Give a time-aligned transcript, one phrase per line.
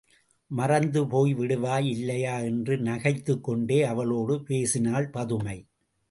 [0.47, 2.37] மறந்தே போய் விடுவாய் இல்லையா?
[2.37, 5.65] என்று நகைத்துக் கொண்டே அவளோடு பேசினாள் பதுமை.